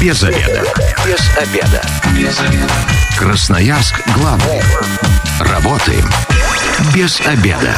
[0.00, 0.62] Без обеда.
[1.04, 1.82] Без обеда.
[2.16, 2.72] Без обеда.
[3.18, 4.62] Красноярск главный.
[5.40, 6.04] Работаем
[6.94, 7.74] без обеда.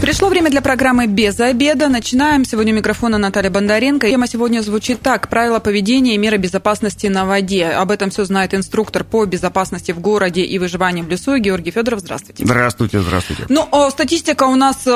[0.00, 1.88] Пришло время для программы «Без обеда».
[1.88, 2.44] Начинаем.
[2.44, 4.08] Сегодня у микрофона Наталья Бондаренко.
[4.08, 5.28] Тема сегодня звучит так.
[5.28, 7.66] Правила поведения и меры безопасности на воде.
[7.68, 12.00] Об этом все знает инструктор по безопасности в городе и выживанию в лесу Георгий Федоров.
[12.00, 12.44] Здравствуйте.
[12.44, 13.44] Здравствуйте, здравствуйте.
[13.48, 14.90] Ну, статистика у нас э,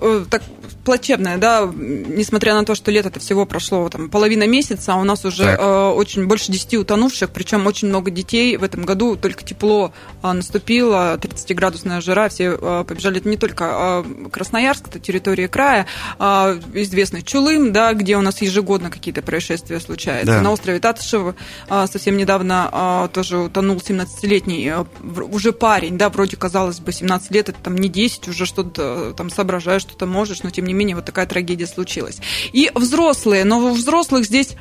[0.00, 0.42] э, так,
[0.84, 5.24] плачевная, да, несмотря на то, что лето-то всего прошло там, половина месяца, а у нас
[5.24, 9.92] уже э, очень больше 10 утонувших, причем очень много детей в этом году, только тепло
[10.22, 15.86] э, наступило, 30-градусная жара, все э, побежали, это не только э, Красноярск, это территория края,
[16.18, 20.36] э, известный Чулым, да, где у нас ежегодно какие-то происшествия случаются.
[20.36, 20.40] Да.
[20.40, 21.34] На острове Татышево
[21.68, 24.84] э, совсем недавно э, тоже утонул 17-летний э,
[25.30, 29.30] уже парень, да, вроде казалось бы 17 лет, это там не 10, уже что-то там
[29.30, 32.20] соображаешь, что-то можешь, но тем не менее вот такая трагедия случилась.
[32.52, 34.56] И взрослые, но у взрослых здесь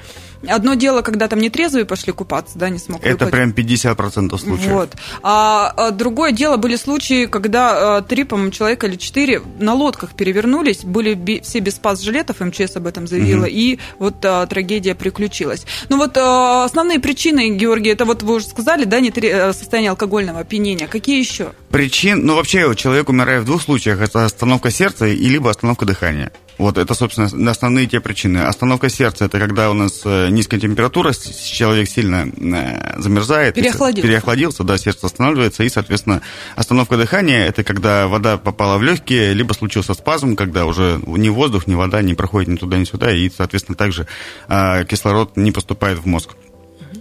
[0.47, 4.71] Одно дело, когда там нетрезвые пошли купаться, да, не смог Это прям 50% случаев.
[4.71, 4.95] Вот.
[5.21, 10.13] А, а другое дело, были случаи, когда а, три, по-моему, человека или четыре на лодках
[10.13, 13.51] перевернулись, были би, все без спас-жилетов, МЧС об этом заявила, угу.
[13.51, 15.65] и вот а, трагедия приключилась.
[15.89, 19.91] Ну вот а, основные причины, Георгий, это вот вы уже сказали, да, не э, состояние
[19.91, 20.87] алкогольного опьянения.
[20.87, 21.51] Какие еще?
[21.69, 24.01] Причин, ну вообще человек умирает в двух случаях.
[24.01, 26.31] Это остановка сердца и либо остановка дыхания.
[26.59, 28.39] Вот это, собственно, основные те причины.
[28.39, 33.55] Остановка сердца– это когда у нас э, низкая температура, человек сильно э, замерзает.
[33.55, 34.05] Переохладился.
[34.05, 35.63] Переохладился, да, сердце останавливается.
[35.63, 36.21] И, соответственно,
[36.57, 41.65] остановка дыхания– это когда вода попала в легкие, либо случился спазм, когда уже ни воздух,
[41.65, 44.05] ни вода не проходит ни туда, ни сюда, и, соответственно, также
[44.49, 46.31] э, кислород не поступает в мозг.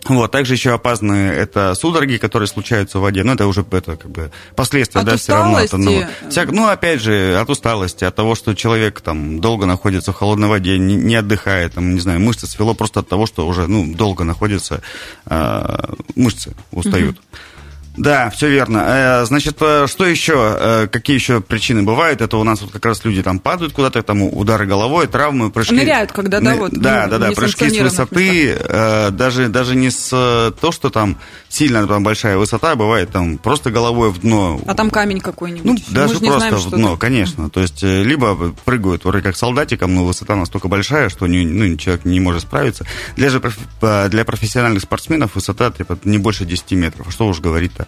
[0.07, 3.25] Вот, также еще опасны это судороги, которые случаются в воде.
[3.25, 5.61] Ну, это уже это, как бы, последствия, от да, все равно.
[5.61, 10.13] Это, ну, всяк, ну, опять же, от усталости, от того, что человек там долго находится
[10.13, 13.47] в холодной воде, не, не отдыхает, там, не знаю, мышцы свело просто от того, что
[13.47, 14.83] уже, ну, долго находится,
[15.27, 17.17] э, мышцы устают.
[17.17, 17.39] Угу.
[17.99, 18.85] Да, все верно.
[18.87, 20.57] Э, значит, э, что еще?
[20.59, 22.21] Э, какие еще причины бывают?
[22.21, 25.75] Это у нас вот как раз люди там падают куда-то, там удары головой, травмы, прыжки.
[25.75, 26.71] Ныряют, когда, да, вот.
[26.73, 28.57] Да, ну, да, да, прыжки с высоты.
[29.11, 30.11] Даже, даже не с
[30.61, 34.61] то, что там сильно там большая высота, бывает там просто головой в дно.
[34.67, 35.65] А там камень какой-нибудь.
[35.65, 37.51] Ну, Мы даже просто знаем, в дно, конечно.
[37.51, 42.05] То есть, либо прыгают вроде как солдатиком, но высота настолько большая, что не, ну, человек
[42.05, 42.87] не может справиться.
[43.17, 43.43] Для, же,
[43.81, 47.13] для профессиональных спортсменов высота типа, не больше 10 метров.
[47.13, 47.88] Что уж говорить-то?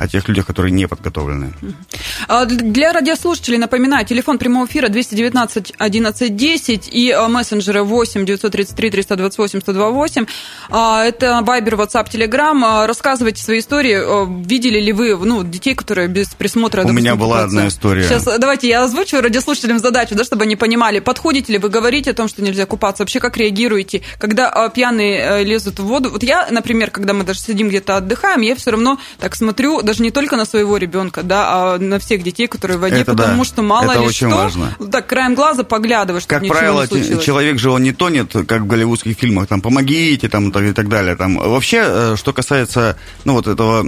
[0.00, 1.52] о тех людях, которые не подготовлены.
[2.26, 8.90] А для радиослушателей напоминаю, телефон прямого эфира 219 11 10 и а, мессенджеры 8 933
[8.90, 10.26] 328 128.
[10.70, 12.86] Это Вайбер, WhatsApp, Telegram.
[12.86, 14.46] Рассказывайте свои истории.
[14.46, 16.84] Видели ли вы ну, детей, которые без присмотра...
[16.84, 18.04] У меня была одна история.
[18.04, 22.14] Сейчас давайте я озвучу радиослушателям задачу, да, чтобы они понимали, подходите ли вы говорите о
[22.14, 26.10] том, что нельзя купаться, вообще как реагируете, когда а, пьяные э, лезут в воду.
[26.10, 30.04] Вот я, например, когда мы даже сидим где-то отдыхаем, я все равно так смотрю даже
[30.04, 33.42] не только на своего ребенка, да, а на всех детей, которые в воде, это потому
[33.42, 33.44] да.
[33.44, 34.36] что мало это ли очень что.
[34.36, 34.76] Важно.
[34.92, 39.48] Так, краем глаза поглядываешь, Как правило, человек же он не тонет, как в голливудских фильмах,
[39.48, 41.16] там, помогите, там, и так далее.
[41.16, 41.38] Там.
[41.38, 43.82] Вообще, э, что касается, ну, вот этого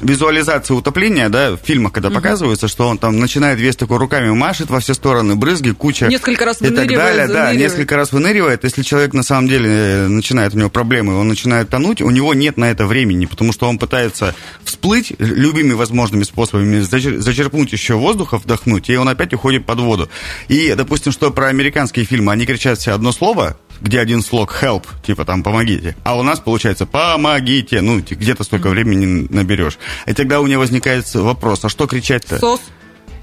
[0.00, 2.16] визуализация утопления, да, в фильмах, когда угу.
[2.16, 6.44] показывается, что он там начинает весь такой руками машет во все стороны, брызги, куча несколько
[6.44, 8.64] раз и так далее, да, несколько раз выныривает.
[8.64, 12.34] Если человек на самом деле э, начинает у него проблемы, он начинает тонуть, у него
[12.34, 14.34] нет на это времени, потому что он пытается
[14.64, 20.08] всплыть любыми возможными способами, зачерпнуть еще воздуха, вдохнуть, и он опять уходит под воду.
[20.48, 24.84] И, допустим, что про американские фильмы, они кричат все одно слово, где один слог help,
[25.04, 29.78] типа там помогите, а у нас получается помогите, ну где-то столько времени наберешь.
[30.06, 32.38] И тогда у меня возникает вопрос, а что кричать-то?
[32.38, 32.60] Сос.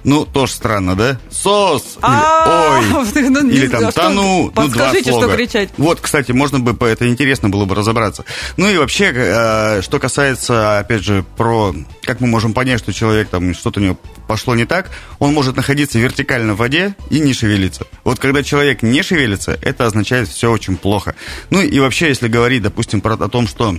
[0.04, 1.20] Ну, тоже странно, да?
[1.30, 1.98] Сос!
[1.98, 2.12] Или
[2.48, 3.32] ой!
[3.32, 4.52] Ну, или там тону!
[4.56, 5.28] Ну, два слога.
[5.28, 5.70] что кричать.
[5.78, 8.26] Вот, кстати, можно бы, это интересно было бы разобраться.
[8.58, 11.74] Ну и вообще, э, что касается, опять же, про
[12.04, 13.98] как мы можем понять, что человек там что-то у него
[14.28, 14.90] пошло не так,
[15.20, 17.86] он может находиться вертикально в воде и не шевелиться.
[18.04, 21.16] Вот когда человек не шевелится, это означает все очень плохо.
[21.50, 23.76] Ну и вообще, если говорить, допустим, про, о том, что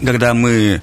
[0.00, 0.82] когда мы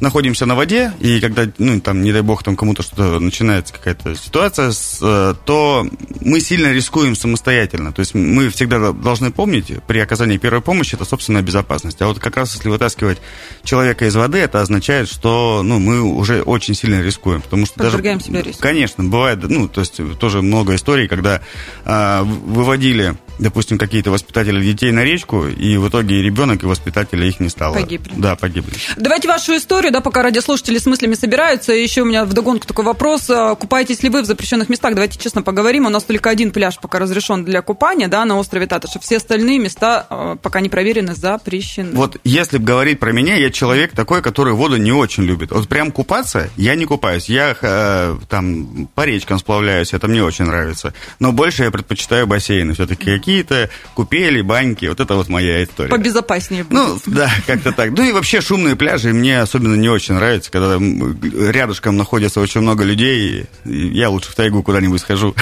[0.00, 4.14] находимся на воде, и когда, ну, там, не дай бог, там кому-то что-то начинается какая-то
[4.14, 5.86] ситуация, э, то
[6.20, 7.92] мы сильно рискуем самостоятельно.
[7.92, 12.00] То есть мы всегда должны помнить, при оказании первой помощи, это собственная безопасность.
[12.02, 13.18] А вот как раз если вытаскивать
[13.64, 17.40] человека из воды, это означает, что, ну, мы уже очень сильно рискуем.
[17.40, 18.62] Потому что Подвергаем даже, себя риску.
[18.62, 21.40] Конечно, бывает, ну, то есть тоже много историй, когда
[21.84, 27.40] э, выводили допустим, какие-то воспитатели детей на речку, и в итоге ребенок и воспитателя их
[27.40, 27.74] не стало.
[27.74, 28.12] Погибли.
[28.16, 28.74] Да, погибли.
[28.96, 31.72] Давайте вашу историю, да, пока радиослушатели с мыслями собираются.
[31.72, 33.28] Еще у меня вдогонку такой вопрос.
[33.30, 34.94] А, купаетесь ли вы в запрещенных местах?
[34.94, 35.86] Давайте честно поговорим.
[35.86, 38.98] У нас только один пляж пока разрешен для купания, да, на острове Татыша.
[39.00, 41.90] Все остальные места а, пока не проверены, запрещены.
[41.94, 45.50] Вот если говорить про меня, я человек такой, который воду не очень любит.
[45.50, 47.28] Вот прям купаться я не купаюсь.
[47.28, 50.94] Я э, там по речкам сплавляюсь, это мне очень нравится.
[51.18, 52.74] Но больше я предпочитаю бассейны.
[52.74, 54.86] Все-таки какие-то купели, баньки.
[54.86, 55.90] Вот это вот моя история.
[55.90, 56.72] Побезопаснее будет.
[56.74, 57.90] Ну, да, как-то так.
[57.90, 62.84] Ну и вообще шумные пляжи мне особенно не очень нравятся, когда рядышком находится очень много
[62.84, 63.46] людей.
[63.64, 65.34] Я лучше в тайгу куда-нибудь схожу.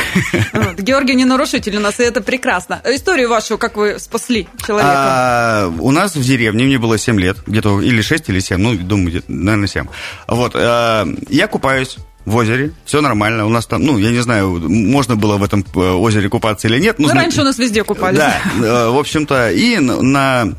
[0.54, 0.81] Вот.
[0.81, 2.81] Георгий не нарушитель у нас, и это прекрасно.
[2.86, 4.92] Историю вашу, как вы спасли человека?
[4.94, 8.75] А, у нас в деревне, мне было 7 лет, где-то или 6, или 7, ну,
[8.75, 9.86] думаю, наверное, 7.
[10.28, 13.47] Вот, а, я купаюсь в озере, все нормально.
[13.47, 16.79] У нас там, ну, я не знаю, можно было в этом э, озере купаться или
[16.79, 16.99] нет.
[16.99, 18.19] Ну, ну раньше у нас везде купались.
[18.19, 20.55] Да, э, в общем-то, и на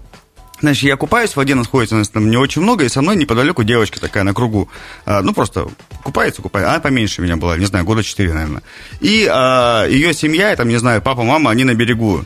[0.61, 3.63] Значит, я купаюсь, в воде находится нас там не очень много, и со мной неподалеку
[3.63, 4.69] девочка такая на кругу.
[5.05, 5.67] А, ну, просто
[6.03, 6.71] купается, купается.
[6.71, 8.63] Она поменьше меня была, не знаю, года 4, наверное.
[9.01, 12.23] И а, ее семья, там, не знаю, папа, мама, они на берегу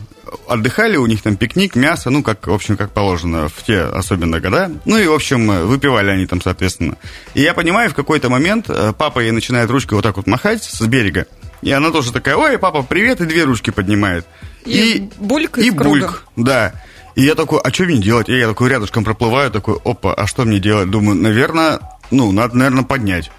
[0.48, 4.40] отдыхали, у них там пикник, мясо, ну, как, в общем, как положено в те особенно
[4.40, 4.72] года.
[4.86, 6.98] Ну, и, в общем, выпивали они там, соответственно.
[7.34, 10.64] И я понимаю, в какой-то момент э, папа ей начинает ручкой вот так вот махать
[10.64, 11.28] с берега.
[11.62, 14.26] И она тоже такая, ой, папа, привет, и две ручки поднимает.
[14.66, 16.74] И, и бульк И бульк, да.
[17.16, 18.30] И я такой, а что мне делать?
[18.30, 20.90] И я такой рядышком проплываю, такой, опа, а что мне делать?
[20.90, 21.80] Думаю, наверное,
[22.12, 23.30] ну, надо, наверное, поднять.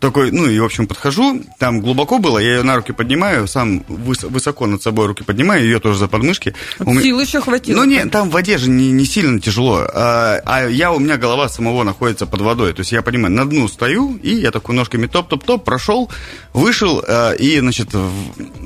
[0.00, 3.78] Такой, ну и, в общем, подхожу, там глубоко было, я ее на руки поднимаю, сам
[3.88, 6.54] выс- высоко над собой руки поднимаю, ее тоже за подмышки.
[6.78, 7.78] Вот сил еще хватило.
[7.78, 11.16] Ну, нет, там в воде же не, не сильно тяжело, а, а я, у меня
[11.16, 14.74] голова самого находится под водой, то есть я понимаю, на дну стою, и я такой
[14.74, 16.10] ножками топ-топ-топ, прошел,
[16.52, 17.88] вышел, а, и, значит,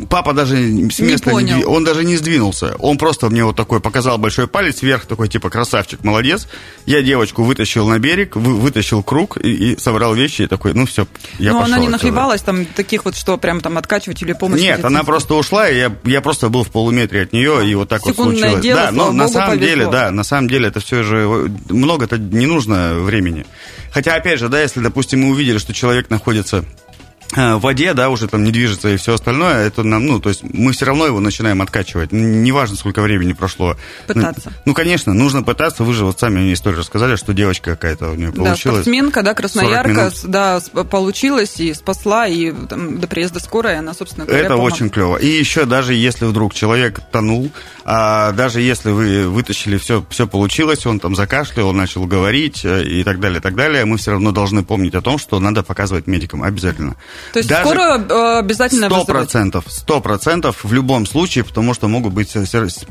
[0.09, 3.81] папа даже с места не, не он даже не сдвинулся, он просто мне вот такой
[3.81, 6.49] показал большой палец вверх, такой, типа, красавчик, молодец,
[6.87, 10.87] я девочку вытащил на берег, вы, вытащил круг и, и собрал вещи, и такой, ну,
[10.87, 11.07] все,
[11.39, 14.61] я Но она не нахлебалась там таких вот, что прям там откачивать или помощь?
[14.61, 17.89] Нет, она просто ушла, и я, я просто был в полуметре от нее, и вот
[17.89, 18.63] так Секундное вот случилось.
[18.63, 19.67] Дело, да, но на самом повезло.
[19.67, 23.47] деле, да, на самом деле это все же много-то не нужно времени.
[23.91, 26.65] Хотя, опять же, да, если, допустим, мы увидели, что человек находится
[27.33, 30.43] в воде, да, уже там не движется и все остальное, это нам, ну, то есть
[30.43, 32.13] мы все равно его начинаем откачивать.
[32.13, 33.77] Неважно, сколько времени прошло.
[34.07, 34.51] Пытаться.
[34.51, 35.85] Ну, ну конечно, нужно пытаться.
[35.85, 38.63] Вы же вот сами мне историю рассказали, что девочка какая-то у нее получилась.
[38.63, 40.61] Да, спортсменка, да, красноярка, да,
[40.91, 44.75] получилась и спасла, и там, до приезда скорой она, собственно говоря, Это помогла.
[44.75, 45.17] очень клево.
[45.17, 47.51] И еще даже если вдруг человек тонул,
[47.85, 53.05] а даже если вы вытащили все, все получилось, он там закашлял, начал говорить э, и
[53.05, 56.07] так далее, и так далее, мы все равно должны помнить о том, что надо показывать
[56.07, 56.97] медикам обязательно.
[57.33, 61.89] То есть Даже скорую э, обязательно Сто процентов, сто процентов в любом случае, потому что
[61.89, 62.35] могут быть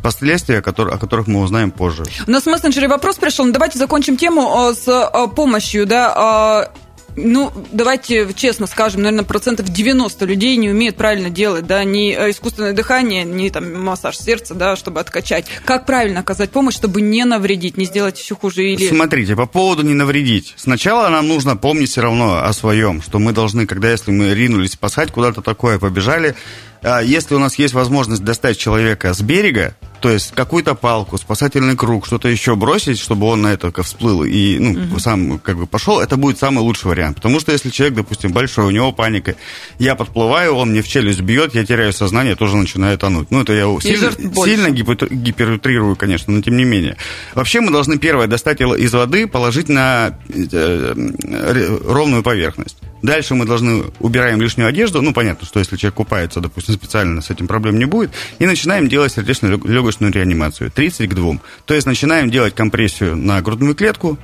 [0.02, 2.04] последствия, о которых мы узнаем позже.
[2.28, 3.46] У нас в мессенджере вопрос пришел.
[3.46, 6.70] Ну, давайте закончим тему э, с э, помощью, да,
[7.18, 12.74] ну, давайте честно скажем, наверное, процентов 90 людей не умеют правильно делать, да, ни искусственное
[12.74, 15.48] дыхание, ни там массаж сердца, да, чтобы откачать.
[15.66, 18.88] Как правильно оказать помощь, чтобы не навредить, не сделать еще хуже или...
[18.88, 20.54] Смотрите, по поводу не навредить.
[20.58, 24.74] Сначала нам нужно помнить все равно о своем, что мы должны, когда если мы ринулись
[24.74, 26.36] спасать, куда-то такое побежали,
[26.84, 31.76] а если у нас есть возможность достать человека с берега, то есть какую-то палку, спасательный
[31.76, 35.00] круг, что-то еще бросить, чтобы он на это всплыл и ну, угу.
[35.00, 37.18] сам как бы пошел, это будет самый лучший вариант.
[37.18, 39.36] Потому что если человек, допустим, большой, у него паника,
[39.80, 43.32] я подплываю, он мне в челюсть бьет, я теряю сознание, тоже начинаю тонуть.
[43.32, 46.98] Ну, это я сильно, сильно гиперутрирую, конечно, но тем не менее.
[47.34, 52.78] Вообще мы должны первое достать из воды, положить на э, э, ровную поверхность.
[53.02, 55.02] Дальше мы должны убираем лишнюю одежду.
[55.02, 58.12] Ну, понятно, что если человек купается, допустим, специально, с этим проблем не будет.
[58.40, 60.72] И начинаем делать сердечно-легочную реанимацию.
[60.72, 61.40] 30 к 2.
[61.66, 64.18] То есть начинаем делать компрессию на грудную клетку,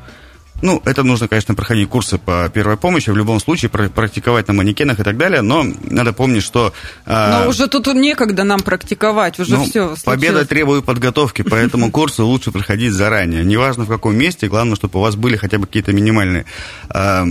[0.63, 4.97] ну, это нужно, конечно, проходить курсы по первой помощи, в любом случае практиковать на манекенах
[4.97, 6.73] и так далее, но надо помнить, что...
[7.05, 10.03] А, но уже тут некогда нам практиковать, уже ну, все случилось.
[10.03, 13.43] Победа требует подготовки, поэтому курсы лучше проходить заранее.
[13.43, 16.45] Неважно в каком месте, главное, чтобы у вас были хотя бы какие-то минимальные
[16.93, 17.25] э,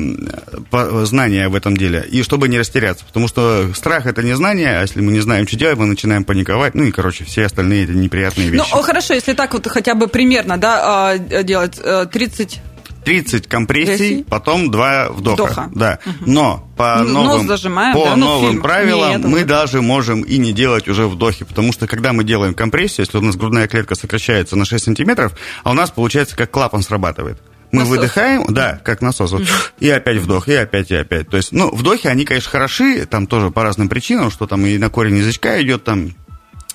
[1.05, 4.83] знания в этом деле, и чтобы не растеряться, потому что страх– это не знание, а
[4.83, 7.95] если мы не знаем, что делать, мы начинаем паниковать, ну и, короче, все остальные это
[7.95, 8.63] неприятные вещи.
[8.71, 11.81] Ну, хорошо, если так вот хотя бы примерно, да, а, делать
[12.13, 12.72] 30 э,
[13.05, 14.25] 30 компрессий, Компрессий.
[14.25, 15.43] потом 2 вдоха.
[15.43, 15.71] Вдоха.
[15.75, 15.99] Да.
[16.05, 16.31] Угу.
[16.31, 18.17] Но по новым, зажимаем, по да?
[18.17, 18.63] Ну, новым фильм.
[18.63, 19.49] правилам Нет, мы это...
[19.49, 23.21] даже можем и не делать уже вдохи, потому что когда мы делаем компрессию, если у
[23.23, 27.39] нас грудная клетка сокращается на 6 сантиметров, а у нас получается как клапан срабатывает.
[27.73, 27.97] Мы насос.
[27.97, 29.45] выдыхаем, да, как насос, вот,
[29.81, 31.31] и опять вдох, и опять, и опять.
[31.31, 34.77] То есть, ну, вдохи, они, конечно, хороши, там тоже по разным причинам, что там и
[34.77, 36.11] на корень язычка идет, там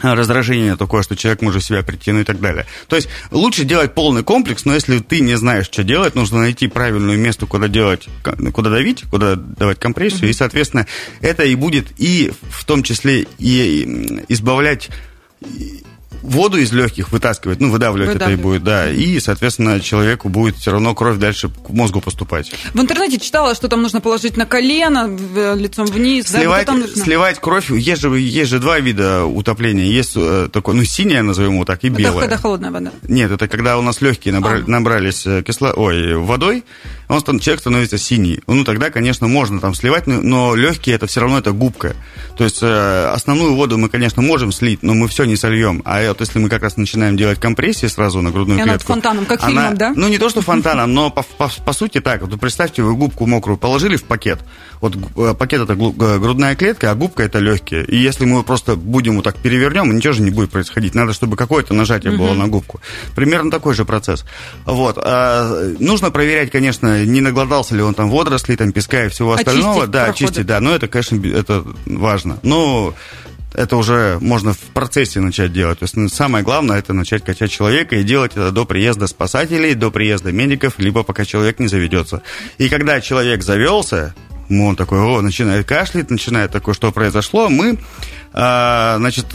[0.01, 2.66] раздражение такое, что человек может себя прийти, ну и так далее.
[2.88, 6.68] То есть лучше делать полный комплекс, но если ты не знаешь, что делать, нужно найти
[6.68, 8.08] правильное место, куда делать,
[8.54, 10.32] куда давить, куда давать компрессию, mm-hmm.
[10.32, 10.88] и, соответственно,
[11.22, 14.89] это и будет и в том числе и избавлять
[16.22, 18.92] воду из легких вытаскивать, ну, выдавливать, выдавливать это и будет, да.
[18.92, 22.52] И, соответственно, человеку будет все равно кровь дальше к мозгу поступать.
[22.74, 25.10] В интернете читала, что там нужно положить на колено,
[25.56, 26.28] лицом вниз.
[26.28, 27.70] Сливать, да, вот сливать кровь.
[27.72, 29.86] Есть же, есть же два вида утопления.
[29.86, 32.14] Есть э, такое, ну, синяя, назовем его так, и белая.
[32.14, 32.92] Это когда холодная вода?
[33.08, 34.70] Нет, это когда у нас легкие набрали, а.
[34.70, 35.74] набрались э, кисло...
[35.76, 36.64] Ой, водой,
[37.08, 38.42] он, человек становится синий.
[38.48, 41.96] Ну, тогда, конечно, можно там сливать, но легкие это все равно это губка.
[42.38, 45.82] То есть э, основную воду мы, конечно, можем слить, но мы все не сольем.
[45.86, 48.94] А вот если мы как раз начинаем делать компрессии сразу на грудную и клетку...
[48.94, 49.94] Она фонтаном, как она, фильмом, да?
[49.96, 52.22] Ну, не то, что фонтаном, но по, по, по сути так.
[52.22, 54.40] Вот представьте, вы губку мокрую положили в пакет.
[54.81, 57.86] Вот э, пакет это грудная клетка, а губка это легкие.
[57.86, 60.96] И если мы просто будем вот так перевернем, ничего же не будет происходить.
[60.96, 62.24] Надо, чтобы какое-то нажатие угу.
[62.24, 62.79] было на губку.
[63.15, 64.25] Примерно такой же процесс.
[64.65, 64.98] Вот.
[64.98, 69.84] А, нужно проверять, конечно, не наглотался ли он там водорослей, там песка и всего остального.
[69.84, 70.22] Очистить да, проходит.
[70.22, 70.60] очистить, да.
[70.60, 72.39] Но это, конечно, это важно.
[72.43, 72.93] Но
[73.53, 75.79] это уже можно в процессе начать делать.
[75.79, 79.74] То есть ну, самое главное это начать качать человека и делать это до приезда спасателей,
[79.74, 82.22] до приезда медиков, либо пока человек не заведется.
[82.57, 84.13] И когда человек завелся,
[84.50, 87.77] он такой, о, начинает кашлять, начинает такое, что произошло, мы,
[88.34, 89.27] а, значит,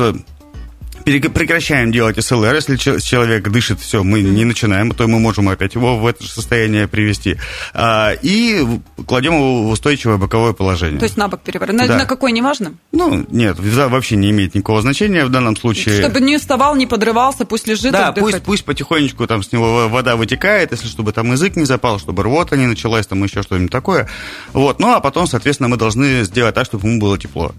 [1.05, 5.75] прекращаем делать СЛР, если человек дышит, все, мы не начинаем, а то мы можем опять
[5.75, 7.37] его в это же состояние привести.
[7.75, 8.65] А, и
[9.07, 10.99] кладем его в устойчивое боковое положение.
[10.99, 11.77] То есть на бок переворот.
[11.77, 11.87] Да.
[11.99, 12.75] На какой не важно?
[12.93, 16.01] Ну, нет, вообще не имеет никакого значения в данном случае.
[16.01, 17.93] Чтобы не вставал, не подрывался, пусть лежит.
[17.93, 21.99] Да, пусть, пусть потихонечку там с него вода вытекает, если чтобы там язык не запал,
[21.99, 24.09] чтобы рвота не началась, там еще что-нибудь такое.
[24.53, 27.53] Вот, ну а потом, соответственно, мы должны сделать так, чтобы ему было тепло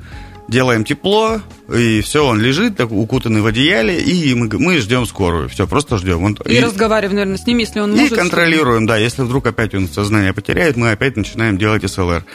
[0.48, 1.42] делаем тепло,
[1.72, 5.48] и все, он лежит, так, укутанный в одеяле, и мы, мы ждем скорую.
[5.48, 6.24] Все, просто ждем.
[6.24, 8.12] Он, и, и разговариваем, наверное, с ним, если он может.
[8.12, 8.98] И контролируем, да.
[8.98, 12.26] Если вдруг опять он сознание потеряет, мы опять начинаем делать СЛР.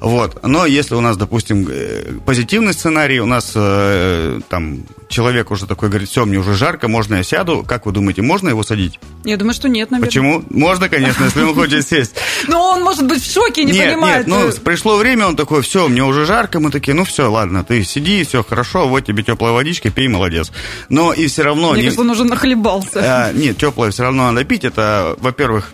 [0.00, 0.42] Вот.
[0.44, 5.88] Но если у нас, допустим, э, позитивный сценарий, у нас э, там человек уже такой
[5.88, 7.64] говорит, все, мне уже жарко, можно я сяду.
[7.66, 9.00] Как вы думаете, можно его садить?
[9.24, 10.08] Я думаю, что нет, наверное.
[10.08, 10.44] Почему?
[10.50, 12.16] Можно, конечно, если он хочет сесть.
[12.48, 14.26] Но он может быть в шоке, не понимает.
[14.26, 17.64] Нет, ну, пришло время, он такой, все, мне уже жарко, мы такие, ну все, ладно,
[17.64, 20.52] ты сиди, все хорошо, вот тебе теплая водичка, пей, молодец.
[20.88, 21.72] Но и все равно...
[21.72, 23.00] Мне кажется, он уже нахлебался.
[23.02, 25.72] А, нет, теплое все равно надо пить, это, во-первых,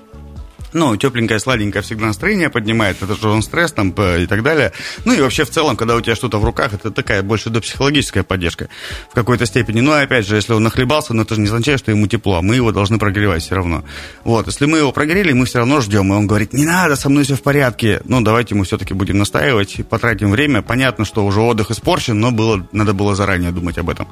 [0.73, 4.73] ну, тепленькое, сладенькое всегда настроение поднимает, это же он стресс там и так далее.
[5.05, 7.61] Ну и вообще в целом, когда у тебя что-то в руках, это такая больше до
[7.61, 8.69] психологическая поддержка
[9.11, 9.81] в какой-то степени.
[9.81, 12.07] Ну, и опять же, если он нахлебался, но ну, это же не означает, что ему
[12.07, 13.85] тепло, а мы его должны прогревать все равно.
[14.25, 17.09] Вот, если мы его прогрели, мы все равно ждем, и он говорит, не надо, со
[17.09, 18.01] мной все в порядке.
[18.05, 20.63] Ну, давайте мы все-таки будем настаивать, потратим время.
[20.63, 24.09] Понятно, что уже отдых испорчен, но было, надо было заранее думать об этом.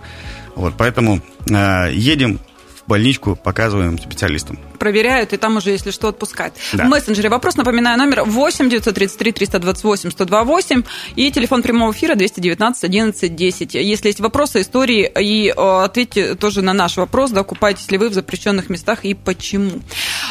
[0.55, 2.41] Вот, поэтому э, едем
[2.87, 4.59] больничку показываем специалистам.
[4.79, 6.55] Проверяют, и там уже, если что, отпускают.
[6.73, 6.85] Да.
[6.85, 10.83] В мессенджере вопрос, напоминаю, номер 8 933 328 128
[11.17, 13.75] и телефон прямого эфира 219 11 10.
[13.75, 18.09] Если есть вопросы, истории, и э, ответьте тоже на наш вопрос, да, купаетесь ли вы
[18.09, 19.81] в запрещенных местах и почему.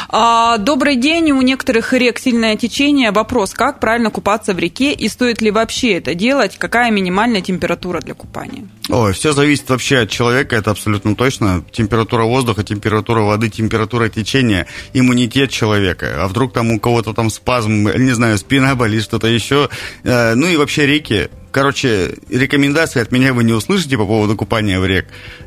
[0.08, 3.10] А, добрый день, у некоторых рек сильное течение.
[3.10, 6.56] Вопрос, как правильно купаться в реке и стоит ли вообще это делать?
[6.58, 8.66] Какая минимальная температура для купания?
[8.88, 11.62] Ой, все зависит вообще от человека, это абсолютно точно.
[11.72, 14.37] Температура воздуха, температура воды, температура течения,
[14.92, 16.22] иммунитет человека.
[16.24, 19.68] А вдруг там у кого-то там спазм, не знаю, спина болит, что-то еще.
[20.04, 24.78] Э, ну и вообще реки, Короче, рекомендации от меня вы не услышите по поводу купания
[24.78, 25.06] в рек.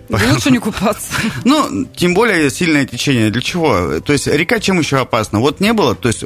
[0.10, 1.14] Лучше не купаться.
[1.46, 3.30] Ну, тем более сильное течение.
[3.30, 4.00] Для чего?
[4.00, 5.40] То есть река чем еще опасна?
[5.40, 6.24] Вот не было, то есть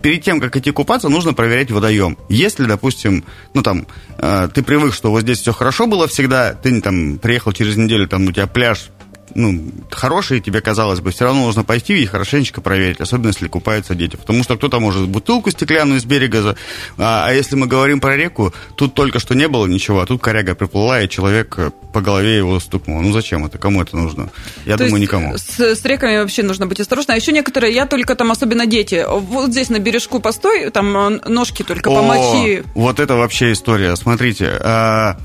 [0.00, 2.16] перед тем, как идти купаться, нужно проверять водоем.
[2.28, 3.86] Если, допустим, ну там,
[4.18, 8.08] э, ты привык, что вот здесь все хорошо было всегда, ты там приехал через неделю,
[8.08, 8.90] там у тебя пляж
[9.36, 13.94] ну, хорошие, тебе казалось бы, все равно нужно пойти и хорошенечко проверить, особенно если купаются
[13.94, 14.16] дети.
[14.16, 16.56] Потому что кто-то может бутылку стеклянную с берега,
[16.96, 20.22] а, а если мы говорим про реку, тут только что не было ничего, а тут
[20.22, 23.00] коряга приплыла, и человек э, по голове его стукнул.
[23.00, 23.58] Ну зачем это?
[23.58, 24.30] Кому это нужно?
[24.64, 25.36] Я То думаю, никому.
[25.36, 27.14] С, с реками вообще нужно быть осторожным.
[27.14, 31.28] А еще некоторые, я только там, особенно дети, вот здесь на бережку постой, там э,
[31.28, 32.64] ножки только О, помочи.
[32.74, 33.94] Вот это вообще история.
[33.96, 35.18] Смотрите, а,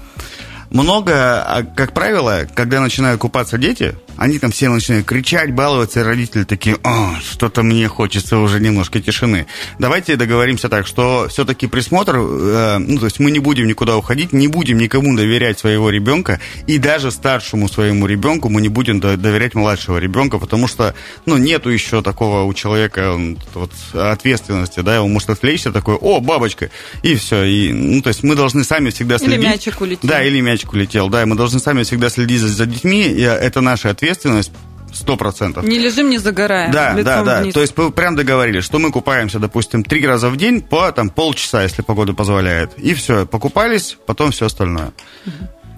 [0.71, 6.03] много, а, как правило, когда начинают купаться дети, Они там все начинают кричать, баловаться, и
[6.03, 9.47] родители такие, О, что-то мне хочется уже немножко тишины.
[9.79, 14.33] Давайте договоримся так, что все-таки присмотр, э, ну, то есть мы не будем никуда уходить,
[14.33, 19.55] не будем никому доверять своего ребенка, и даже старшему своему ребенку мы не будем доверять
[19.55, 20.93] младшего ребенка, потому что,
[21.25, 23.17] ну, нету еще такого у человека
[23.53, 26.69] вот, ответственности, да, он может отвлечься такой, о, бабочка,
[27.01, 29.39] и все, и, ну, то есть мы должны сами всегда следить.
[29.39, 30.09] Или мячик улетел.
[30.09, 33.61] Да, или мячик улетел, да, мы должны сами всегда следить за, за детьми, и это
[33.61, 34.51] наша ответственность, ответственность
[34.93, 35.63] сто процентов.
[35.63, 36.71] Не лежим, не загораем.
[36.71, 37.41] Да, да, да.
[37.41, 37.53] Вниз.
[37.53, 41.63] То есть прям договорились, что мы купаемся, допустим, три раза в день по там полчаса,
[41.63, 42.77] если погода позволяет.
[42.77, 44.91] И все, покупались, потом все остальное.
[45.25, 45.33] Угу.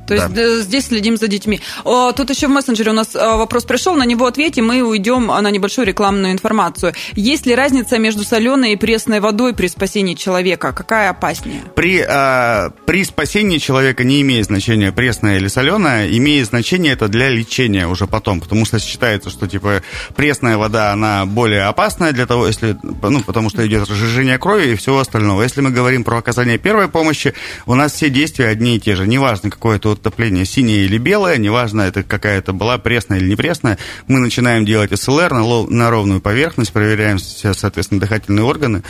[0.08, 0.60] То есть да.
[0.60, 1.62] здесь следим за детьми.
[1.84, 5.50] Тут еще в мессенджере у нас а, вопрос пришел, на него ответим, мы уйдем на
[5.50, 6.94] небольшую рекламную информацию.
[7.14, 10.74] Есть ли разница между соленой и пресной водой при спасении человека?
[10.74, 11.62] Какая опаснее?
[11.76, 17.30] При, э, при спасении человека не имеет значения пресная или соленая, имеет значение это для
[17.30, 19.82] лечения уже потом, потому что считается, что типа
[20.16, 24.76] пресная вода, она более опасная для того, если, ну, потому что идет разжижение крови и
[24.76, 25.44] всего остального.
[25.44, 27.34] Если мы говорим про оказание первой помощи,
[27.66, 29.08] у нас все действия одни и те же.
[29.08, 33.78] Неважно, какое это отопление синее или белое, неважно, это какая-то была пресная или не пресная,
[34.08, 38.84] мы начинаем делать СЛР на, лов, на ровную поверхность, проверяем соответственно, дыхательные органы,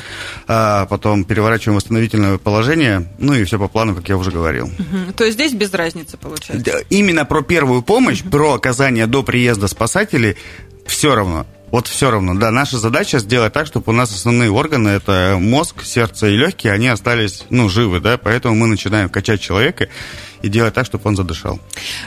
[0.47, 4.65] а потом переворачиваем восстановительное положение, ну и все по плану, как я уже говорил.
[4.65, 5.13] Угу.
[5.15, 6.83] То есть здесь без разницы получается?
[6.89, 8.29] Именно про первую помощь, угу.
[8.29, 10.37] про оказание до приезда спасателей
[10.85, 11.45] все равно.
[11.73, 15.83] Вот все равно, да, наша задача сделать так, чтобы у нас основные органы, это мозг,
[15.83, 19.89] сердце и легкие, они остались, ну, живы, да, поэтому мы начинаем качать человека
[20.43, 21.59] и делать так, чтобы он задышал.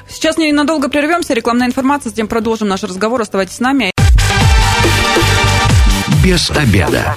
[0.09, 3.91] Сейчас ненадолго прервемся, рекламная информация, затем продолжим наш разговор, оставайтесь с нами.
[6.23, 7.17] Без обеда.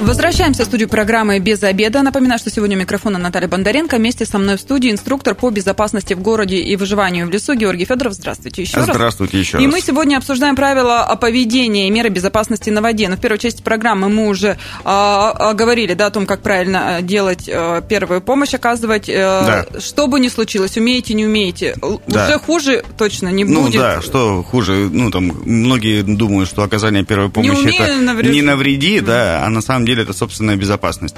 [0.00, 2.02] Возвращаемся в студию программы «Без обеда».
[2.02, 3.96] Напоминаю, что сегодня у микрофона Наталья Бондаренко.
[3.96, 7.86] Вместе со мной в студии инструктор по безопасности в городе и выживанию в лесу Георгий
[7.86, 8.12] Федоров.
[8.12, 8.88] Здравствуйте еще раз.
[8.90, 9.64] Здравствуйте еще и раз.
[9.64, 13.08] И мы сегодня обсуждаем правила о поведении и меры безопасности на воде.
[13.08, 17.48] Но в первой части программы мы уже а, говорили да, о том, как правильно делать
[17.50, 19.08] а, первую помощь, оказывать.
[19.08, 19.80] А, да.
[19.80, 21.74] Что бы ни случилось, умеете, не умеете.
[22.06, 22.26] Да.
[22.26, 23.74] Уже хуже точно не ну, будет.
[23.74, 24.90] Ну да, что хуже.
[24.92, 28.34] Ну там многие думают, что оказание первой помощи не это навреди.
[28.34, 31.16] не навреди, да, а на самом деле это собственная безопасность.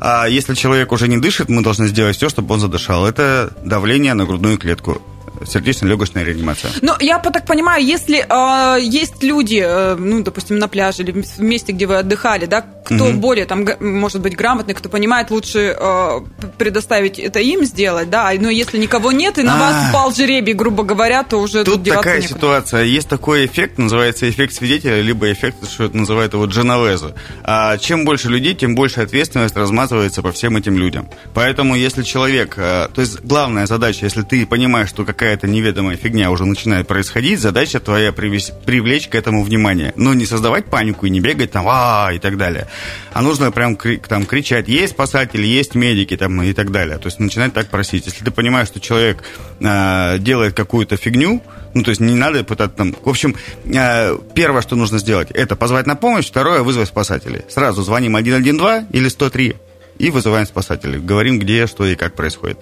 [0.00, 3.06] А если человек уже не дышит, мы должны сделать все, чтобы он задышал.
[3.06, 5.00] Это давление на грудную клетку
[5.46, 6.70] сердечно-легочная реанимация.
[6.82, 11.40] Ну, я так понимаю, если э, есть люди, э, ну, допустим, на пляже или в
[11.40, 13.18] месте, где вы отдыхали, да, кто угу.
[13.18, 16.20] более, там, может быть, грамотный, кто понимает, лучше э,
[16.56, 19.90] предоставить это им сделать, да, но если никого нет, и на вас а.
[19.90, 22.84] упал жеребий, грубо говоря, то уже тут такая ситуация.
[22.84, 27.14] Есть такой эффект, называется эффект свидетеля, либо эффект, что это называют его дженовеза.
[27.44, 31.08] А чем больше людей, тем больше ответственность размазывается по всем этим людям.
[31.34, 35.98] Поэтому, если человек, э, то есть главная задача, если ты понимаешь, что какая какая-то неведомая
[35.98, 39.92] фигня уже начинает происходить, задача твоя привлечь к этому внимание.
[39.94, 42.66] Но не создавать панику и не бегать там, а и так далее.
[43.12, 46.96] А нужно прям там кричать, есть спасатели, есть медики там и так далее.
[46.96, 48.06] То есть начинать так просить.
[48.06, 49.22] Если ты понимаешь, что человек
[49.60, 51.42] э, делает какую-то фигню,
[51.74, 52.96] ну, то есть не надо пытаться там...
[53.04, 53.36] В общем,
[53.66, 57.42] э, первое, что нужно сделать, это позвать на помощь, второе, вызвать спасателей.
[57.50, 59.56] Сразу звоним 112 или 103
[59.98, 61.00] и вызываем спасателей.
[61.00, 62.58] Говорим, где, что и как происходит.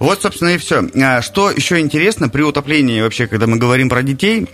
[0.00, 0.88] Вот, собственно, и все.
[1.00, 4.48] А, что еще интересно, при утоплении вообще, когда мы говорим про детей,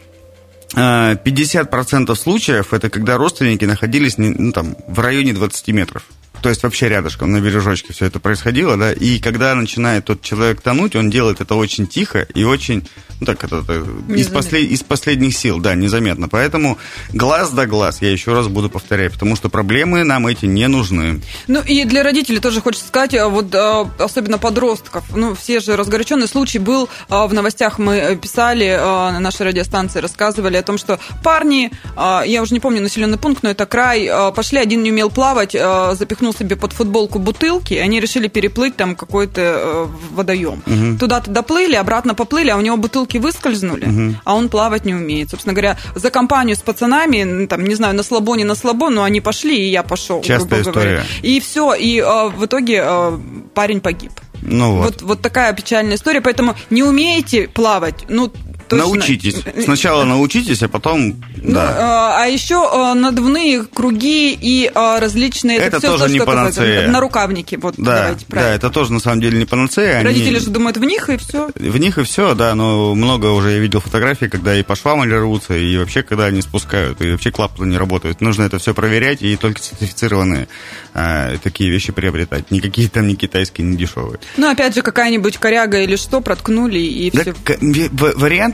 [0.75, 6.03] 50% а, случаев это когда родственники находились ну, там, в районе 20 метров
[6.43, 10.61] то есть вообще рядышком на бережочке все это происходило, да, и когда начинает тот человек
[10.61, 12.87] тонуть, он делает это очень тихо и очень,
[13.21, 16.29] ну так, это, это из, послед, из последних сил, да, незаметно.
[16.29, 16.79] Поэтому
[17.13, 21.21] глаз да глаз, я еще раз буду повторять, потому что проблемы нам эти не нужны.
[21.47, 25.77] Ну и для родителей тоже хочется сказать, а вот а, особенно подростков, ну все же
[25.77, 30.99] разгоряченный случай был, а, в новостях мы писали, на нашей радиостанции рассказывали о том, что
[31.23, 35.53] парни, я уже не помню населенный пункт, но это край, пошли, один не умел плавать,
[35.53, 40.63] запихнул себе под футболку бутылки, и они решили переплыть там какой-то э, водоем.
[40.67, 40.99] Угу.
[40.99, 44.17] Туда-то доплыли, обратно поплыли, а у него бутылки выскользнули, угу.
[44.25, 45.31] а он плавать не умеет.
[45.31, 49.03] Собственно говоря, за компанию с пацанами, там, не знаю, на слабо, не на слабо, но
[49.03, 50.91] они пошли, и я пошел, Частая грубо история.
[50.91, 51.07] говоря.
[51.23, 53.19] И все, и э, в итоге э,
[53.55, 54.13] парень погиб.
[54.43, 54.85] Ну вот.
[54.85, 55.03] вот.
[55.03, 58.31] Вот такая печальная история, поэтому не умеете плавать, ну,
[58.69, 58.85] Точно.
[58.87, 59.43] Научитесь.
[59.65, 61.23] Сначала научитесь, а потом...
[61.37, 62.23] Ну, да.
[62.23, 65.59] А еще надувные круги и различные...
[65.59, 66.89] Это, это все тоже то, не панацея.
[66.89, 68.51] На рукавники, вот да, давайте, правильно.
[68.51, 70.03] Да, это тоже на самом деле не панацея.
[70.03, 70.45] Родители они...
[70.45, 71.51] же думают, в них и все.
[71.55, 75.01] В них и все, да, но много уже я видел фотографий, когда и по швам
[75.03, 78.21] они рвутся, и вообще, когда они спускают, и вообще клапаны не работают.
[78.21, 80.49] Нужно это все проверять, и только сертифицированные
[80.95, 82.51] а, такие вещи приобретать.
[82.51, 84.19] Никакие там не китайские, не дешевые.
[84.37, 87.35] Ну, опять же, какая-нибудь коряга или что, проткнули, и да, все.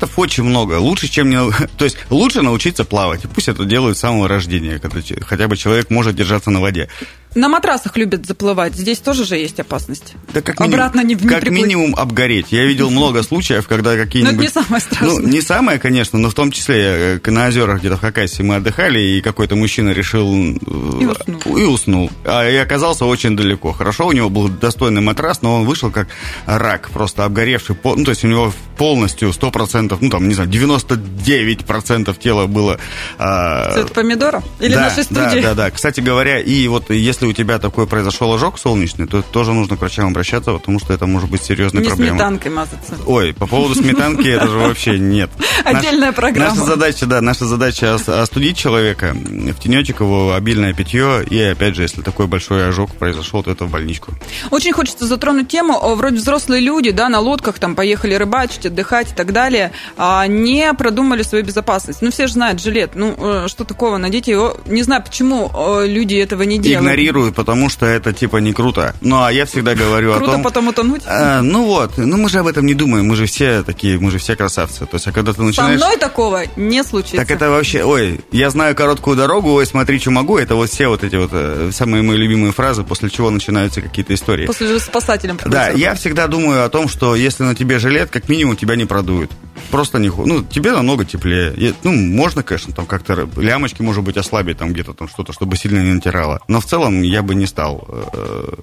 [0.03, 0.79] Вариантов очень много.
[0.79, 1.37] Лучше, чем не...
[1.79, 3.25] То есть, лучше научиться плавать.
[3.25, 6.89] И пусть это делают с самого рождения, когда хотя бы человек может держаться на воде.
[7.35, 8.75] На матрасах любят заплывать.
[8.75, 10.15] Здесь тоже же есть опасность.
[10.35, 11.63] Да как минимум, Обратно не, не Как приплыть.
[11.63, 12.47] минимум обгореть.
[12.51, 14.37] Я видел много случаев, когда какие-нибудь...
[14.37, 15.21] Но это не самое страшное.
[15.21, 18.57] Ну, не самое, конечно, но в том числе э, на озерах где-то в Хакасии мы
[18.57, 20.31] отдыхали, и какой-то мужчина решил...
[20.31, 21.57] Э, и уснул.
[21.57, 22.11] И уснул.
[22.25, 23.73] А, и оказался очень далеко.
[23.73, 26.09] Хорошо, у него был достойный матрас, но он вышел как
[26.47, 27.77] рак, просто обгоревший.
[27.83, 32.79] Ну, то есть у него полностью 100%, ну, там, не знаю, 99% тела было...
[33.19, 33.73] А...
[33.73, 34.43] Цвет помидора?
[34.61, 35.41] Или да, нашей студии?
[35.41, 35.71] Да, да, да.
[35.71, 39.77] Кстати говоря, и вот если если у тебя такой произошел ожог солнечный, то тоже нужно
[39.77, 42.19] к врачам обращаться, потому что это может быть серьезной Не проблемой.
[42.19, 42.99] сметанкой мазаться.
[43.07, 45.31] Ой, по поводу сметанки, это же вообще нет.
[45.65, 46.51] Отдельная программа.
[46.57, 51.83] Наша задача, да, наша задача остудить человека, в тенечек его обильное питье, и опять же,
[51.83, 54.13] если такой большой ожог произошел, то это в больничку.
[54.51, 59.15] Очень хочется затронуть тему, вроде взрослые люди, да, на лодках там поехали рыбачить, отдыхать и
[59.15, 62.03] так далее, а не продумали свою безопасность.
[62.03, 64.57] Ну, все же знают жилет, ну, э, что такого, надеть его.
[64.67, 66.83] Не знаю, почему э, люди этого не делают.
[66.83, 68.95] Игнорируют игнорируют, потому что это типа не круто.
[69.01, 70.25] Ну, а я всегда говорю о том...
[70.25, 71.03] Круто потом утонуть?
[71.07, 74.11] А, ну вот, ну мы же об этом не думаем, мы же все такие, мы
[74.11, 74.87] же все красавцы.
[74.87, 75.81] То есть, а когда ты начинаешь...
[75.81, 77.17] Со мной такого не случится.
[77.17, 80.89] Так это вообще, ой, я знаю короткую дорогу, ой, смотри, что могу, это вот все
[80.89, 84.47] вот эти вот э, самые мои любимые фразы, после чего начинаются какие-то истории.
[84.47, 85.39] После же спасателем.
[85.45, 88.85] Да, я всегда думаю о том, что если на тебе жилет, как минимум тебя не
[88.85, 89.31] продуют.
[89.71, 90.09] Просто не...
[90.09, 91.75] Ну, тебе намного теплее.
[91.83, 95.81] Ну, можно, конечно, там как-то лямочки, может быть, ослабить там где-то там что-то, чтобы сильно
[95.81, 96.41] не натирало.
[96.49, 98.55] Но в целом я бы не стал Э,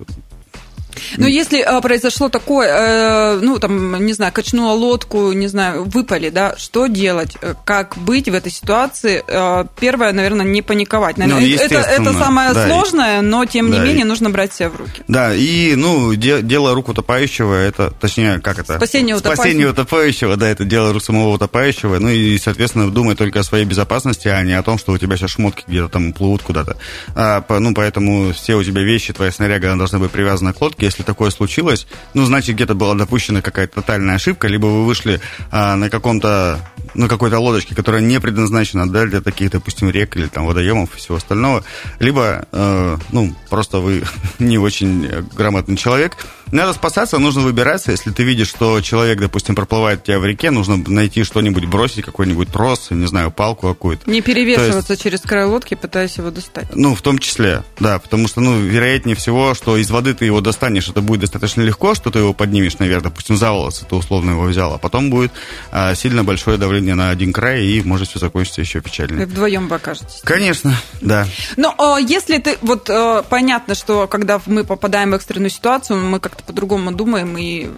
[1.17, 6.29] но если э, произошло такое, э, ну, там, не знаю, качнула лодку, не знаю, выпали,
[6.29, 7.37] да, что делать?
[7.41, 9.23] Э, как быть в этой ситуации?
[9.27, 11.17] Э, первое, наверное, не паниковать.
[11.17, 14.69] Наверное, ну, это, это самое да, сложное, но, тем да, не менее, нужно брать себя
[14.69, 15.03] в руки.
[15.07, 18.77] Да, и, ну, де, дело рук утопающего, это, точнее, как это?
[18.77, 19.43] Спасение утопающего.
[19.43, 21.99] Спасение утопающего, да, это дело рук самого утопающего.
[21.99, 25.17] Ну, и, соответственно, думай только о своей безопасности, а не о том, что у тебя
[25.17, 26.77] сейчас шмотки где-то там плывут куда-то.
[27.15, 30.78] А, ну, поэтому все у тебя вещи, твоя снаряга, она должна быть привязана к лодке,
[30.85, 35.75] если такое случилось, ну, значит, где-то была допущена какая-то тотальная ошибка, либо вы вышли а,
[35.75, 36.59] на каком-то,
[36.93, 40.97] на какой-то лодочке, которая не предназначена да, для таких, допустим, рек или там водоемов и
[40.97, 41.63] всего остального,
[41.99, 44.03] либо, э, ну, просто вы
[44.39, 46.17] не очень грамотный человек,
[46.51, 47.91] надо спасаться, нужно выбираться.
[47.91, 52.51] Если ты видишь, что человек, допустим, проплывает тебя в реке, нужно найти что-нибудь, бросить, какой-нибудь
[52.51, 54.09] трос, не знаю, палку какую-то.
[54.09, 56.67] Не перевешиваться есть, через край лодки, пытаясь его достать.
[56.73, 60.41] Ну, в том числе, да, потому что, ну, вероятнее всего, что из воды ты его
[60.41, 64.31] достанешь, это будет достаточно легко, что ты его поднимешь наверх, допустим, за волосы ты условно
[64.31, 65.31] его взял, а потом будет
[65.71, 69.17] а, сильно большое давление на один край, и может все закончиться еще печально.
[69.17, 70.21] Вы вдвоем вы окажетесь.
[70.23, 71.27] Конечно, да.
[71.57, 76.19] Но а, если ты, вот а, понятно, что когда мы попадаем в экстренную ситуацию, мы
[76.39, 77.69] как-то по-другому думаем, и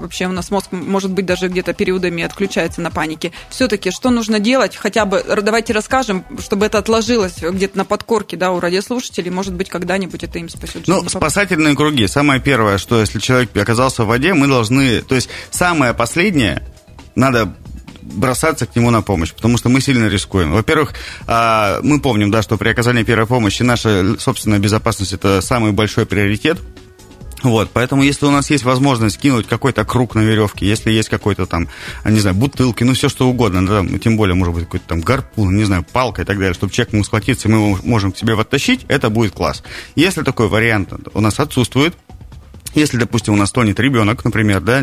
[0.00, 3.32] вообще у нас мозг, может быть, даже где-то периодами отключается на панике.
[3.50, 4.76] Все-таки что нужно делать?
[4.76, 9.68] Хотя бы давайте расскажем, чтобы это отложилось где-то на подкорке, да, у радиослушателей, может быть,
[9.68, 10.90] когда-нибудь это им спасет жизнь.
[10.90, 12.06] Ну, спасательные круги.
[12.06, 15.00] Самое первое, что если человек оказался в воде, мы должны...
[15.02, 16.62] То есть самое последнее,
[17.16, 17.52] надо
[18.00, 20.52] бросаться к нему на помощь, потому что мы сильно рискуем.
[20.52, 20.94] Во-первых,
[21.26, 26.06] а, мы помним, да, что при оказании первой помощи наша собственная безопасность это самый большой
[26.06, 26.58] приоритет.
[27.42, 31.46] Вот, поэтому если у нас есть возможность кинуть какой-то круг на веревке, если есть какой-то
[31.46, 31.68] там,
[32.04, 35.56] не знаю, бутылки, ну все что угодно, да, тем более может быть какой-то там гарпун,
[35.56, 38.34] не знаю, палка и так далее, чтобы человек мог схватиться, мы его можем к себе
[38.34, 39.62] оттащить, это будет класс.
[39.94, 41.94] Если такой вариант у нас отсутствует,
[42.74, 44.82] если, допустим, у нас тонет ребенок, например, да,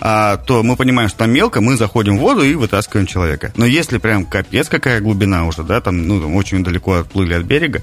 [0.00, 3.52] а, то мы понимаем, что там мелко, мы заходим в воду и вытаскиваем человека.
[3.56, 7.44] Но если прям капец какая глубина уже, да, там, ну, там очень далеко отплыли от
[7.44, 7.82] берега,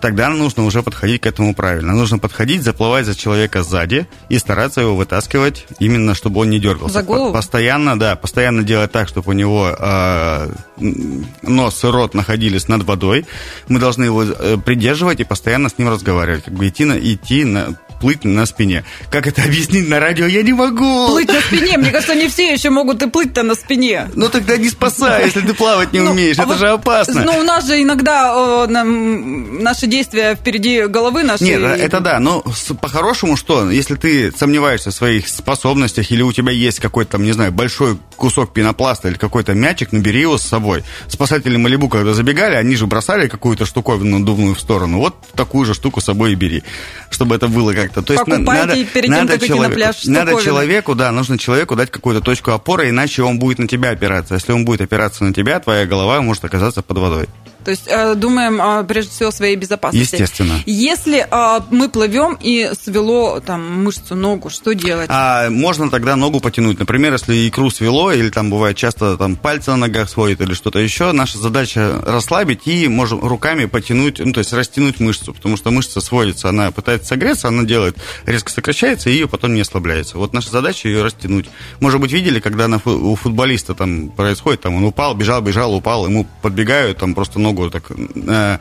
[0.00, 1.92] тогда нужно уже подходить к этому правильно.
[1.92, 6.94] Нужно подходить, заплывать за человека сзади и стараться его вытаскивать именно, чтобы он не дергался.
[6.94, 7.32] За голову?
[7.32, 10.50] Постоянно, да, постоянно делать так, чтобы у него э,
[11.42, 13.26] нос и рот находились над водой.
[13.68, 16.44] Мы должны его э, придерживать и постоянно с ним разговаривать.
[16.44, 18.84] Как бы идти, на, идти на, плыть на спине.
[19.10, 21.06] Как это объяснить на радио, я не могу.
[21.06, 21.78] Плыть на спине?
[21.78, 24.10] Мне кажется, не все еще могут и плыть-то на спине.
[24.16, 27.22] Ну тогда не спасай, если ты плавать не ну, умеешь, а это же опасно.
[27.22, 31.44] Ну у нас же иногда наши действия впереди головы нашей.
[31.44, 32.44] Нет, это да, но
[32.80, 37.32] по-хорошему что, если ты сомневаешься в своих способностях или у тебя есть какой-то там, не
[37.32, 40.82] знаю, большой кусок пенопласта или какой-то мячик, набери его с собой.
[41.08, 44.98] Спасатели Малибу, когда забегали, они же бросали какую-то штуковину надувную в сторону.
[44.98, 46.64] Вот такую же штуку с собой и бери,
[47.10, 48.02] чтобы это было как-то.
[48.02, 51.90] То есть надо, перед тем, надо, человек, на пляж надо человеку, да, нужно человеку дать
[51.90, 54.34] какую-то точку опоры, иначе он будет на тебя опираться.
[54.34, 57.26] Если он будет опираться на тебя, твоя голова может оказаться под водой.
[57.64, 60.14] То есть э, думаем а, прежде всего о своей безопасности.
[60.14, 60.60] Естественно.
[60.66, 65.08] Если а, мы плывем и свело там мышцу, ногу, что делать?
[65.10, 66.78] А, можно тогда ногу потянуть.
[66.78, 70.78] Например, если икру свело, или там бывает часто там пальцы на ногах сводят или что-то
[70.78, 75.70] еще, наша задача расслабить и можем руками потянуть, ну, то есть растянуть мышцу, потому что
[75.70, 77.96] мышца сводится, она пытается согреться, она делает,
[78.26, 80.18] резко сокращается, и ее потом не ослабляется.
[80.18, 81.48] Вот наша задача ее растянуть.
[81.80, 86.26] Может быть, видели, когда у футболиста там происходит, там он упал, бежал, бежал, упал, ему
[86.40, 87.90] подбегают, там просто ногу ногу так...
[87.90, 88.58] Э,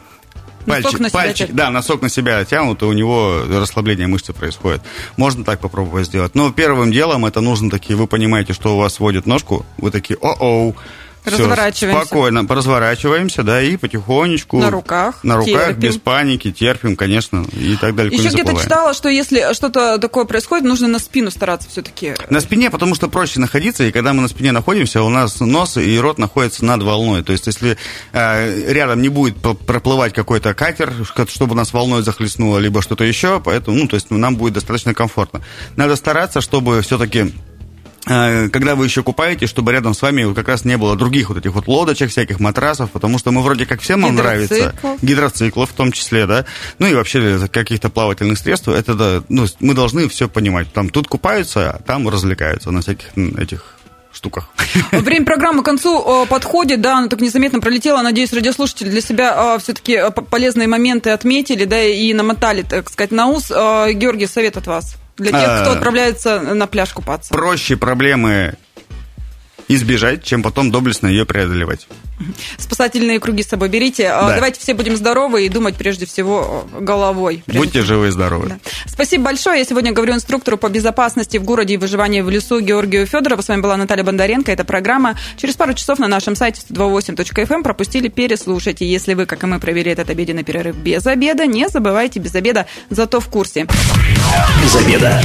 [0.66, 4.82] пальчик, на пальчик, себя да, носок на себя тянут, и у него расслабление мышцы происходит.
[5.18, 6.36] Можно так попробовать сделать.
[6.36, 10.18] Но первым делом это нужно такие, вы понимаете, что у вас сводит ножку, вы такие,
[10.22, 10.76] о-оу,
[11.26, 12.06] Разворачиваемся.
[12.06, 14.60] спокойно, разворачиваемся, да, и потихонечку...
[14.60, 15.24] На руках.
[15.24, 15.80] На руках, терпим.
[15.80, 18.18] без паники, терпим, конечно, и так далее.
[18.18, 22.16] Еще где-то читала, что если что-то такое происходит, нужно на спину стараться все-таки.
[22.30, 25.78] На спине, потому что проще находиться, и когда мы на спине находимся, у нас нос
[25.78, 27.24] и рот находятся над волной.
[27.24, 27.78] То есть, если
[28.14, 30.92] э, рядом не будет проплывать какой-то катер,
[31.30, 35.42] чтобы нас волной захлестнуло, либо что-то еще, поэтому, ну, то есть, нам будет достаточно комфортно.
[35.76, 37.32] Надо стараться, чтобы все-таки
[38.06, 41.54] когда вы еще купаетесь, чтобы рядом с вами как раз не было других вот этих
[41.54, 44.74] вот лодочек, всяких матрасов, потому что мы вроде как всем нам нравится.
[45.02, 46.46] Гидроциклов в том числе, да.
[46.80, 48.68] Ну и вообще каких-то плавательных средств.
[48.68, 50.72] Это, да, ну, мы должны все понимать.
[50.74, 53.06] Там тут купаются, а там развлекаются на всяких
[53.38, 53.76] этих
[54.12, 54.50] штуках.
[54.92, 58.02] Время программы к концу подходит, да, она так незаметно пролетела.
[58.02, 63.50] Надеюсь, радиослушатели для себя все-таки полезные моменты отметили, да, и намотали, так сказать, на ус.
[63.50, 65.74] Георгий, совет от вас для тех, кто а.
[65.74, 67.34] отправляется на пляж купаться?
[67.34, 68.56] Проще проблемы
[69.76, 71.88] избежать, чем потом доблестно ее преодолевать.
[72.58, 74.08] Спасательные круги с собой берите.
[74.10, 74.36] А, да.
[74.36, 77.44] Давайте все будем здоровы и думать прежде всего головой.
[77.46, 77.86] Прежде Будьте всего.
[77.86, 78.50] живы и здоровы.
[78.50, 78.60] Да.
[78.86, 79.60] Спасибо большое.
[79.60, 83.42] Я сегодня говорю инструктору по безопасности в городе и выживанию в лесу Георгию Федорову.
[83.42, 84.52] С вами была Наталья Бондаренко.
[84.52, 87.64] Эта программа через пару часов на нашем сайте 128.fm эм.
[87.64, 88.86] пропустили, переслушайте.
[88.86, 92.66] Если вы, как и мы, провели этот обеденный перерыв без обеда, не забывайте без обеда,
[92.90, 93.68] зато в курсе.
[94.64, 95.22] Без обеда.